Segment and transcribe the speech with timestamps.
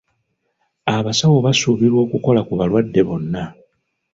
[0.95, 3.43] Abasawo basuubirwa okukola ku balwadde bonna.